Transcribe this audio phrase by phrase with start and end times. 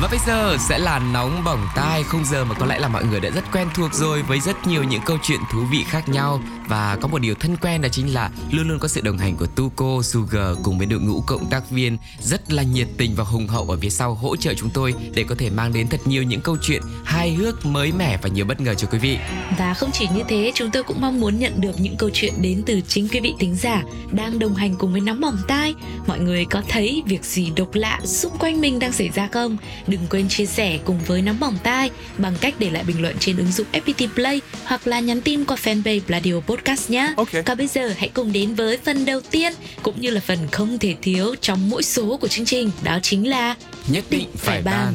[0.00, 3.04] và bây giờ sẽ là nóng bỏng tai Không giờ mà có lẽ là mọi
[3.04, 6.08] người đã rất quen thuộc rồi Với rất nhiều những câu chuyện thú vị khác
[6.08, 9.18] nhau Và có một điều thân quen đó chính là Luôn luôn có sự đồng
[9.18, 13.14] hành của Tuco, Sugar Cùng với đội ngũ cộng tác viên Rất là nhiệt tình
[13.14, 15.88] và hùng hậu ở phía sau Hỗ trợ chúng tôi để có thể mang đến
[15.88, 18.98] thật nhiều những câu chuyện hài hước, mới mẻ và nhiều bất ngờ cho quý
[18.98, 19.18] vị
[19.58, 22.34] Và không chỉ như thế, chúng tôi cũng mong muốn nhận được những câu chuyện
[22.42, 25.74] đến từ chính quý vị thính giả đang đồng hành cùng với nóng bỏng tai.
[26.06, 29.56] Mọi người có thấy việc gì độc lạ xung quanh mình đang xảy ra không?
[29.88, 33.16] Đừng quên chia sẻ cùng với nóng bỏng tai bằng cách để lại bình luận
[33.20, 37.14] trên ứng dụng FPT Play hoặc là nhắn tin qua fanpage Radio Podcast nhé.
[37.16, 37.28] Ok.
[37.46, 40.78] Còn bây giờ hãy cùng đến với phần đầu tiên cũng như là phần không
[40.78, 43.54] thể thiếu trong mỗi số của chương trình, đó chính là
[43.88, 44.94] Nhất định phải ban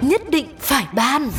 [0.00, 1.30] Nhất định phải ban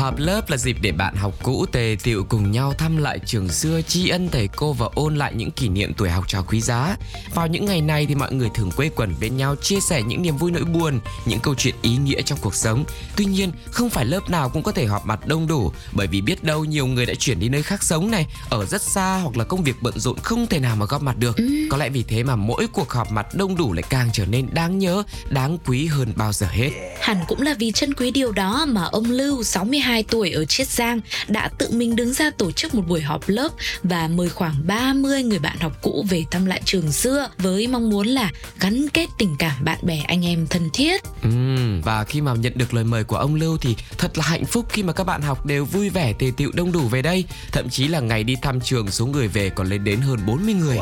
[0.00, 3.48] Họp lớp là dịp để bạn học cũ tề tiệu cùng nhau thăm lại trường
[3.48, 6.60] xưa, tri ân thầy cô và ôn lại những kỷ niệm tuổi học trò quý
[6.60, 6.96] giá.
[7.34, 10.22] Vào những ngày này thì mọi người thường quây quần bên nhau chia sẻ những
[10.22, 12.84] niềm vui nỗi buồn, những câu chuyện ý nghĩa trong cuộc sống.
[13.16, 16.20] Tuy nhiên, không phải lớp nào cũng có thể họp mặt đông đủ bởi vì
[16.20, 19.36] biết đâu nhiều người đã chuyển đi nơi khác sống này, ở rất xa hoặc
[19.36, 21.36] là công việc bận rộn không thể nào mà góp mặt được.
[21.70, 24.46] Có lẽ vì thế mà mỗi cuộc họp mặt đông đủ lại càng trở nên
[24.52, 26.70] đáng nhớ, đáng quý hơn bao giờ hết.
[27.00, 30.68] Hẳn cũng là vì chân quý điều đó mà ông Lưu 62 tuổi ở Chiết
[30.68, 33.48] Giang đã tự mình đứng ra tổ chức một buổi họp lớp
[33.82, 37.90] và mời khoảng 30 người bạn học cũ về thăm lại trường xưa với mong
[37.90, 41.02] muốn là gắn kết tình cảm bạn bè anh em thân thiết.
[41.22, 44.44] Ừm, và khi mà nhận được lời mời của ông Lưu thì thật là hạnh
[44.44, 47.24] phúc khi mà các bạn học đều vui vẻ tề tựu đông đủ về đây.
[47.52, 50.54] Thậm chí là ngày đi thăm trường số người về còn lên đến hơn 40
[50.54, 50.78] người.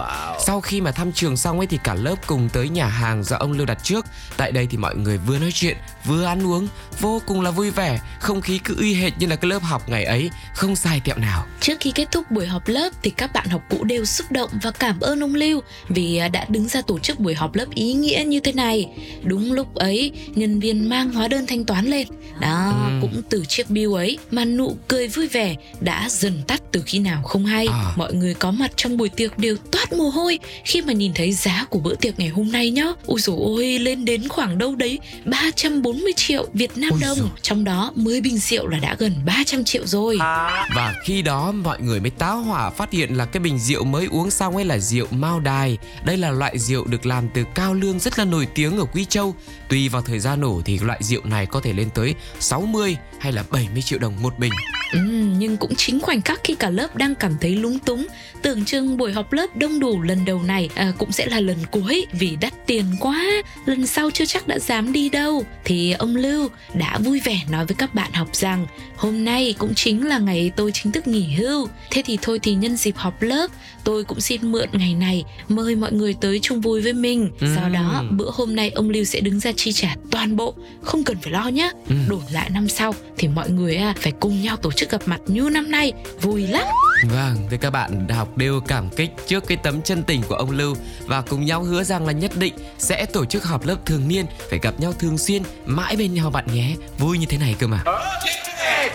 [0.47, 3.37] Sau khi mà thăm trường xong ấy thì cả lớp cùng tới nhà hàng do
[3.37, 4.07] ông Lưu đặt trước.
[4.37, 6.69] Tại đây thì mọi người vừa nói chuyện, vừa ăn uống,
[7.01, 8.01] vô cùng là vui vẻ.
[8.21, 11.17] Không khí cứ y hệt như là cái lớp học ngày ấy, không sai tẹo
[11.19, 11.47] nào.
[11.61, 14.51] Trước khi kết thúc buổi họp lớp thì các bạn học cũ đều xúc động
[14.63, 17.67] và cảm ơn ông Lưu vì à, đã đứng ra tổ chức buổi họp lớp
[17.75, 18.87] ý nghĩa như thế này.
[19.25, 22.07] Đúng lúc ấy, nhân viên mang hóa đơn thanh toán lên.
[22.41, 22.99] Đó, Ừ.
[23.01, 26.99] cũng từ chiếc bill ấy mà nụ cười vui vẻ đã dần tắt từ khi
[26.99, 27.67] nào không hay.
[27.67, 27.93] À.
[27.97, 31.33] Mọi người có mặt trong buổi tiệc đều toát mồ hôi khi mà nhìn thấy
[31.33, 32.87] giá của bữa tiệc ngày hôm nay nhá.
[33.07, 37.19] Ôi dồi ôi, lên đến khoảng đâu đấy 340 triệu Việt Nam Ôi đồng.
[37.19, 37.29] dồi.
[37.43, 40.19] Trong đó 10 bình rượu là đã đã gần 300 triệu rồi.
[40.75, 44.09] Và khi đó mọi người mới táo hỏa phát hiện là cái bình rượu mới
[44.11, 45.79] uống xong ấy là rượu Mao Đài.
[46.05, 49.05] Đây là loại rượu được làm từ cao lương rất là nổi tiếng ở Quý
[49.05, 49.35] Châu.
[49.69, 53.33] Tùy vào thời gian nổ thì loại rượu này có thể lên tới 60 hay
[53.33, 54.53] là 70 triệu đồng một bình.
[54.93, 54.99] Ừ,
[55.39, 58.07] nhưng cũng chính khoảnh khắc khi cả lớp đang cảm thấy lúng túng
[58.43, 61.57] tưởng chừng buổi họp lớp đông đủ lần đầu này à, cũng sẽ là lần
[61.71, 63.25] cuối vì đắt tiền quá.
[63.67, 65.45] Lần sau chưa chắc đã dám đi đâu.
[65.65, 68.67] Thì ông lưu đã vui vẻ nói với các bạn học rằng
[68.97, 71.69] hôm nay cũng chính là ngày tôi chính thức nghỉ hưu.
[71.91, 73.51] Thế thì thôi thì nhân dịp họp lớp
[73.85, 77.31] tôi cũng xin mượn ngày này mời mọi người tới chung vui với mình.
[77.57, 81.05] Sau đó bữa hôm nay ông lưu sẽ đứng ra chi trả toàn bộ không
[81.05, 81.95] cần phải lo nhé Ừ.
[82.09, 85.21] đổi lại năm sau thì mọi người à, phải cùng nhau tổ chức gặp mặt
[85.27, 86.67] như năm nay vui lắm
[87.11, 90.51] Vâng, thì các bạn học đều cảm kích trước cái tấm chân tình của ông
[90.51, 94.09] Lưu và cùng nhau hứa rằng là nhất định sẽ tổ chức họp lớp thường
[94.09, 96.75] niên, phải gặp nhau thường xuyên, mãi bên nhau bạn nhé.
[96.99, 97.83] Vui như thế này cơ mà.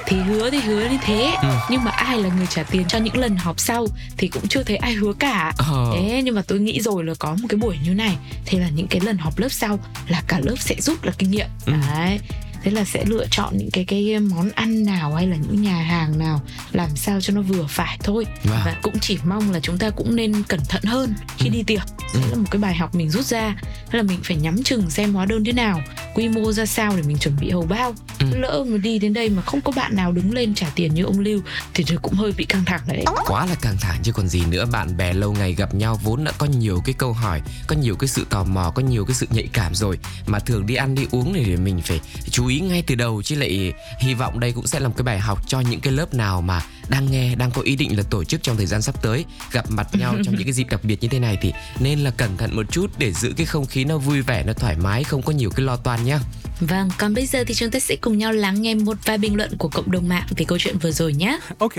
[0.06, 1.48] thì hứa thì hứa như thế Ừ.
[1.70, 4.64] nhưng mà ai là người trả tiền cho những lần họp sau thì cũng chưa
[4.64, 5.92] thấy ai hứa cả Ờ.
[5.96, 8.70] thế nhưng mà tôi nghĩ rồi là có một cái buổi như này thế là
[8.70, 11.74] những cái lần họp lớp sau là cả lớp sẽ rút là kinh nghiệm Ừ.
[11.92, 12.20] đấy
[12.64, 15.78] thế là sẽ lựa chọn những cái cái món ăn nào hay là những nhà
[15.78, 16.42] hàng nào
[16.72, 18.26] làm sao cho nó vừa phải thôi.
[18.44, 18.60] Vâng.
[18.66, 21.82] và cũng chỉ mong là chúng ta cũng nên cẩn thận hơn khi đi tiệc.
[22.14, 22.20] Ừ.
[22.20, 23.56] đấy là một cái bài học mình rút ra.
[23.92, 25.82] Thế là mình phải nhắm chừng xem hóa đơn thế nào
[26.16, 27.96] quy mô ra sao để mình chuẩn bị hầu bao.
[28.20, 28.26] Ừ.
[28.36, 31.04] lỡ mà đi đến đây mà không có bạn nào đứng lên trả tiền như
[31.04, 31.42] ông lưu
[31.74, 33.04] thì tôi cũng hơi bị căng thẳng đấy.
[33.26, 34.66] Quá là căng thẳng chứ còn gì nữa.
[34.66, 37.96] Bạn bè lâu ngày gặp nhau vốn đã có nhiều cái câu hỏi Có nhiều
[37.96, 39.98] cái sự tò mò Có nhiều cái sự nhạy cảm rồi.
[40.28, 42.00] Mà thường đi ăn đi uống thì mình phải
[42.30, 45.04] chú ý ngay từ đầu Chứ lại hy vọng đây cũng sẽ là một cái
[45.04, 48.04] bài học Cho những cái lớp nào mà đang nghe Đang có ý định là
[48.10, 50.84] tổ chức trong thời gian sắp tới Gặp mặt nhau trong những cái dịp đặc
[50.84, 53.66] biệt như thế này Thì nên là cẩn thận một chút Để giữ cái không
[53.66, 56.20] khí nó vui vẻ Nó thoải mái Không có nhiều cái lo toan nhá.
[56.60, 59.36] Vâng còn bây giờ thì chúng ta sẽ cùng nhau lắng nghe một vài bình
[59.36, 61.74] luận của cộng đồng mạng về câu chuyện vừa rồi nhé Ok.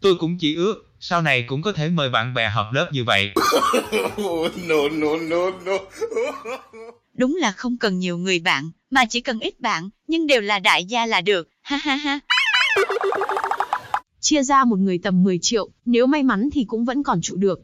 [0.00, 3.04] Tôi cũng chỉ ước sau này cũng có thể mời bạn bè họp lớp như
[3.04, 3.32] vậy.
[7.14, 10.58] Đúng là không cần nhiều người bạn, mà chỉ cần ít bạn, nhưng đều là
[10.58, 12.20] đại gia là được, ha ha ha.
[14.20, 17.36] chia ra một người tầm 10 triệu, nếu may mắn thì cũng vẫn còn trụ
[17.36, 17.60] được.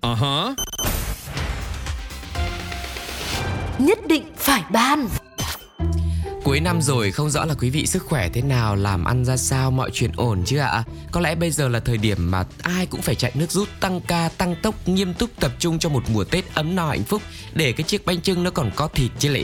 [3.78, 5.08] Nhất định phải ban
[6.44, 9.37] Cuối năm rồi không rõ là quý vị sức khỏe thế nào, làm ăn ra
[9.37, 10.85] sao, mọi chuyện ổn chứ ạ?
[11.12, 14.00] Có lẽ bây giờ là thời điểm mà ai cũng phải chạy nước rút, tăng
[14.00, 17.23] ca, tăng tốc, nghiêm túc tập trung cho một mùa Tết ấm no hạnh phúc
[17.55, 19.43] để cái chiếc bánh trưng nó còn có thịt chứ lị.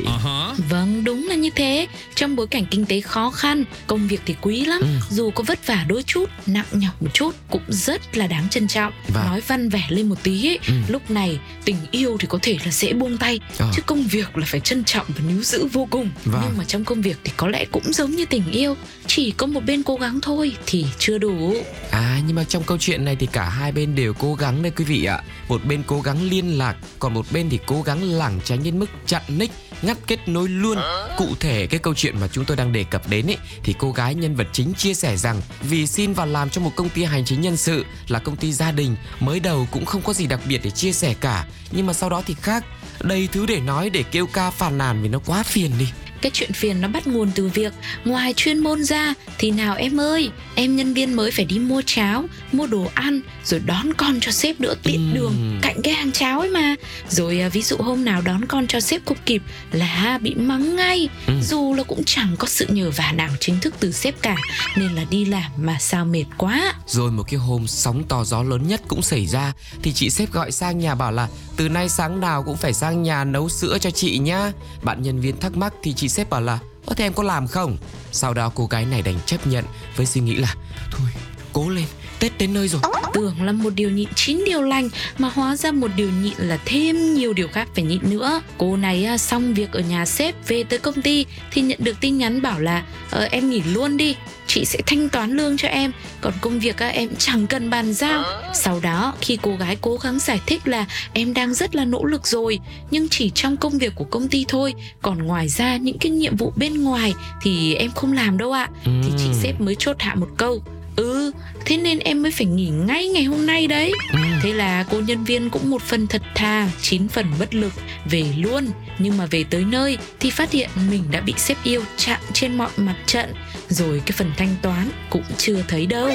[0.70, 1.86] Vâng, đúng là như thế.
[2.14, 4.80] Trong bối cảnh kinh tế khó khăn, công việc thì quý lắm.
[4.80, 4.86] Ừ.
[5.10, 8.68] Dù có vất vả đôi chút, nặng nhọc một chút, cũng rất là đáng trân
[8.68, 8.92] trọng.
[9.08, 9.26] Vâng.
[9.26, 10.72] Nói văn vẻ lên một tí ấy, Ừ.
[10.88, 13.72] lúc này tình yêu thì có thể là dễ buông tay, Ờ.
[13.76, 16.10] chứ công việc là phải trân trọng và níu giữ vô cùng.
[16.24, 16.42] Vâng.
[16.46, 18.76] Nhưng mà trong công việc thì có lẽ cũng giống như tình yêu,
[19.06, 21.54] chỉ có một bên cố gắng thôi thì chưa đủ.
[21.90, 24.72] À nhưng mà trong câu chuyện này thì cả hai bên đều cố gắng đấy
[24.76, 25.22] quý vị ạ.
[25.48, 28.78] Một bên cố gắng liên lạc, còn một bên thì cố gắng lảng tránh đến
[28.78, 30.78] mức chặn nick, ngắt kết nối luôn.
[31.16, 33.92] Cụ thể cái câu chuyện mà chúng tôi đang đề cập đến ấy thì cô
[33.92, 37.04] gái nhân vật chính chia sẻ rằng vì xin vào làm cho một công ty
[37.04, 40.26] hành chính nhân sự là công ty gia đình, mới đầu cũng không có gì
[40.26, 42.64] đặc biệt để chia sẻ cả, nhưng mà sau đó thì khác,
[43.00, 45.86] đầy thứ để nói để kêu ca phàn nàn vì nó quá phiền đi.
[46.22, 47.72] Cái chuyện phiền nó bắt nguồn từ việc
[48.04, 51.82] ngoài chuyên môn ra thì nào em ơi, em nhân viên mới phải đi mua
[51.86, 55.14] cháo, mua đồ ăn rồi đón con cho sếp nữa tiện Ừm.
[55.14, 56.74] đường cạnh cái hàng cháo ấy mà.
[57.08, 60.76] Rồi à, ví dụ hôm nào đón con cho sếp không kịp là bị mắng
[60.76, 61.08] ngay.
[61.26, 61.42] Ừm.
[61.42, 64.36] Dù là cũng chẳng có sự nhờ vả nào chính thức từ sếp cả
[64.76, 66.74] nên là đi làm mà sao mệt quá.
[66.86, 69.52] Rồi một cái hôm sóng to gió lớn nhất cũng xảy ra
[69.82, 73.02] Thì chị sếp gọi sang nhà bảo là Từ nay sáng nào cũng phải sang
[73.02, 74.52] nhà nấu sữa cho chị nhá
[74.82, 77.46] Bạn nhân viên thắc mắc thì chị sếp bảo là Ơ thế em có làm
[77.46, 77.76] không?
[78.12, 79.64] Sau đó cô gái này đành chấp nhận
[79.96, 80.54] với suy nghĩ là,
[80.90, 81.08] Thôi,
[81.52, 81.86] cố lên
[82.20, 82.80] Tết đến nơi rồi
[83.14, 84.88] Tưởng là một điều nhịn chín điều lành
[85.18, 88.40] mà hóa ra một điều nhịn là thêm nhiều điều khác phải nhịn nữa.
[88.58, 91.96] Cô này à, xong việc ở nhà sếp về tới công ty thì nhận được
[92.00, 95.68] tin nhắn bảo là ờ, em nghỉ luôn đi, chị sẽ thanh toán lương cho
[95.68, 98.24] em, còn công việc à, em chẳng cần bàn giao.
[98.54, 102.04] Sau đó khi cô gái cố gắng giải thích là em đang rất là nỗ
[102.04, 102.58] lực rồi,
[102.90, 106.36] nhưng chỉ trong công việc của công ty thôi, còn ngoài ra những cái nhiệm
[106.36, 108.68] vụ bên ngoài thì em không làm đâu ạ.
[108.84, 109.34] Thì chị Ừm.
[109.42, 110.62] sếp mới chốt hạ một câu
[110.96, 111.32] Ừ,
[111.64, 113.92] thế nên em mới phải nghỉ ngay ngày hôm nay đấy.
[114.12, 114.22] Ừm.
[114.42, 117.72] Thế là cô nhân viên cũng một phần thật thà, chín phần bất lực
[118.10, 121.82] Về luôn, nhưng mà về tới nơi thì phát hiện mình đã bị sếp yêu
[121.96, 123.34] chặn trên mọi mặt trận.
[123.68, 126.10] Rồi cái phần thanh toán cũng chưa thấy đâu.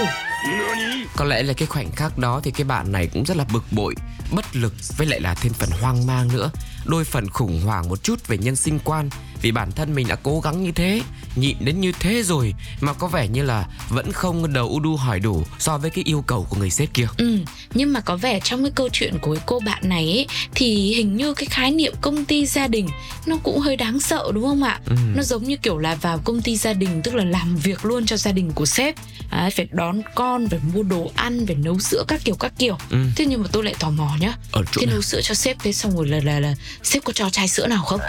[1.15, 3.63] Có lẽ là cái khoảnh khắc đó thì cái bạn này cũng rất là bực
[3.71, 3.95] bội
[4.31, 6.51] Bất lực với lại là thêm phần hoang mang nữa.
[6.85, 9.09] Đôi phần khủng hoảng một chút về nhân sinh quan
[9.41, 11.01] Vì bản thân mình đã cố gắng như thế
[11.35, 14.95] Nhịn đến như thế rồi Mà có vẻ như là vẫn không đầu u đu
[14.95, 17.37] hỏi đủ So với cái yêu cầu của người sếp kia Ừ,
[17.73, 21.17] nhưng mà có vẻ trong cái câu chuyện của cô bạn này ấy, thì hình
[21.17, 22.87] như cái khái niệm công ty gia đình
[23.25, 24.79] nó cũng hơi đáng sợ đúng không ạ?
[24.85, 24.95] Ừ.
[25.15, 28.05] Nó giống như kiểu là vào công ty gia đình tức là làm việc luôn
[28.05, 28.95] cho gia đình của sếp,
[29.31, 32.77] Đấy, phải đón con, phải mua đồ ăn, phải nấu sữa các kiểu các kiểu.
[32.89, 32.97] Ừ.
[33.15, 34.33] Thế nhưng mà tôi lại tò mò nhá.
[34.51, 34.93] Ở chỗ Thế nào?
[34.93, 37.67] nấu sữa cho sếp thế xong rồi là là là sếp có cho chai sữa
[37.67, 37.99] nào không?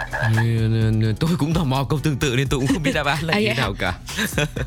[1.19, 3.33] Tôi cũng tò mò câu tương tự nên tôi cũng không biết đáp án là
[3.33, 3.93] À, như thế nào cả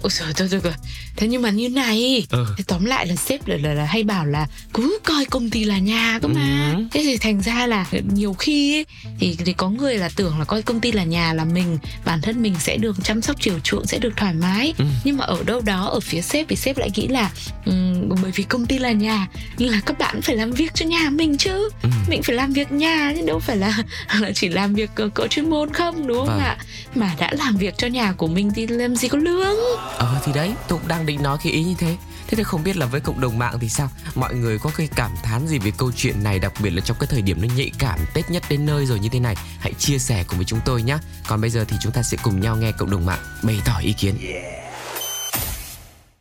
[0.02, 0.72] Ôi trời thôi thôi.
[1.16, 2.46] Thế nhưng mà như này Ừ.
[2.58, 5.64] Thế tóm lại là sếp là, là, là hay bảo là cứ coi công ty
[5.64, 6.84] là nhà cơ mà Ừ.
[6.92, 8.86] Thế thì thành ra là nhiều khi ấy,
[9.20, 12.20] thì, thì có người là tưởng là coi công ty là nhà là mình Bản
[12.22, 14.84] thân mình sẽ được chăm sóc chiều chuộng sẽ được thoải mái Ừ.
[15.04, 17.30] Nhưng mà ở đâu đó ở phía sếp thì sếp lại nghĩ là
[17.64, 19.26] ừm, Bởi vì công ty là nhà
[19.58, 21.88] là các bạn phải làm việc cho nhà mình chứ Ừ.
[22.08, 23.82] Mình phải làm việc nhà chứ đâu phải là,
[24.20, 26.39] là chỉ làm việc cỡ chuyên môn không đúng không Vâng.
[26.44, 26.58] Ạ.
[26.94, 29.56] Mà đã làm việc cho nhà của mình thì làm gì có lương?
[29.96, 31.96] Ờ thì đấy tôi cũng đang định nói cái ý như thế.
[32.26, 33.88] Thế thì không biết là với cộng đồng mạng thì sao?
[34.14, 36.96] Mọi người có cái cảm thán gì về câu chuyện này Đặc biệt là trong
[37.00, 39.34] cái thời điểm nó nhạy cảm Tết nhất đến nơi rồi như thế này?
[39.58, 40.98] Hãy chia sẻ cùng với chúng tôi nhé.
[41.28, 43.78] Còn bây giờ thì chúng ta sẽ cùng nhau nghe cộng đồng mạng Bày tỏ
[43.82, 44.14] ý kiến.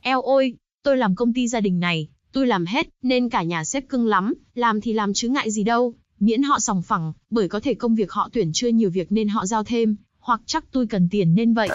[0.01, 3.63] Eo ôi, tôi làm công ty gia đình này, tôi làm hết, nên cả nhà
[3.63, 7.47] sếp cưng lắm, làm thì làm chứ ngại gì đâu, miễn họ sòng phẳng, bởi
[7.47, 10.63] có thể công việc họ tuyển chưa nhiều việc nên họ giao thêm, hoặc chắc
[10.71, 11.69] tôi cần tiền nên vậy.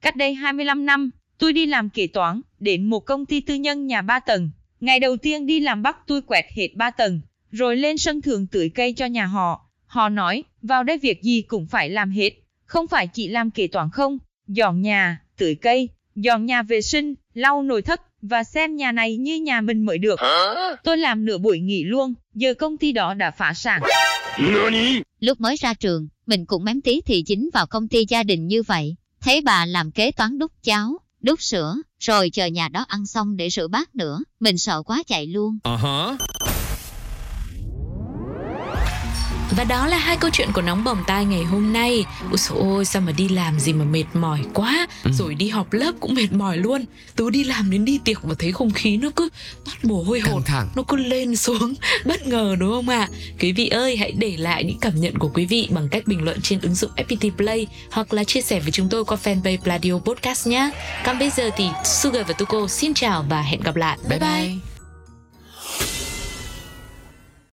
[0.00, 3.86] Cách đây 25 năm, tôi đi làm kế toán, đến một công ty tư nhân
[3.86, 4.50] nhà 3 tầng.
[4.80, 7.20] Ngày đầu tiên đi làm bắt tôi quẹt hết 3 tầng,
[7.52, 9.70] rồi lên sân thượng tưới cây cho nhà họ.
[9.86, 12.30] Họ nói, vào đây việc gì cũng phải làm hết,
[12.64, 14.18] không phải chỉ làm kế toán không,
[14.48, 19.16] dọn nhà, tưới cây, dọn nhà vệ sinh, lau nồi thất và xem nhà này
[19.16, 20.20] như nhà mình mới được.
[20.84, 23.82] Tôi làm nửa buổi nghỉ luôn, giờ công ty đó đã phá sản.
[25.20, 28.46] Lúc mới ra trường, mình cũng mém tí thì chính vào công ty gia đình
[28.46, 28.96] như vậy.
[29.20, 33.36] Thấy bà làm kế toán đút cháo, đút sữa, rồi chờ nhà đó ăn xong
[33.36, 34.18] để rửa bát nữa.
[34.40, 35.58] Mình sợ quá chạy luôn.
[39.56, 42.04] Và đó là hai câu chuyện của nóng bỏng tai ngày hôm nay.
[42.30, 44.86] Ôi dồi ôi, sao mà đi làm gì mà mệt mỏi quá.
[45.04, 45.10] Ừ.
[45.12, 46.84] Rồi đi học lớp cũng mệt mỏi luôn.
[47.16, 49.28] Tớ đi làm đến đi tiệc mà thấy không khí nó cứ
[49.64, 50.42] toát mồ hôi hột.
[50.46, 50.68] Thẳng.
[50.76, 53.08] Nó cứ lên xuống bất ngờ đúng không ạ?
[53.40, 56.24] Quý vị ơi, hãy để lại những cảm nhận của quý vị bằng cách bình
[56.24, 59.58] luận trên ứng dụng FPT Play hoặc là chia sẻ với chúng tôi qua fanpage
[59.58, 60.70] Pladio Podcast nhé.
[61.04, 63.98] Còn bây giờ thì Sugar và Tuko xin chào và hẹn gặp lại.
[64.08, 64.79] Bye bye.